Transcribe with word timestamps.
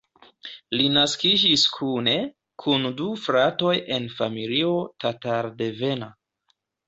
Li 0.77 0.85
naskiĝis 0.93 1.65
kune 1.73 2.15
kun 2.63 2.89
du 3.01 3.09
fratoj 3.27 3.75
en 3.99 4.09
familio 4.21 4.73
tatar-devena. 5.05 6.09